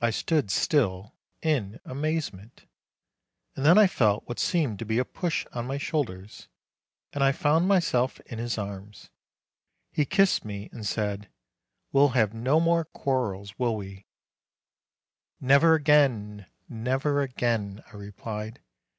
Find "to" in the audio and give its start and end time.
4.78-4.86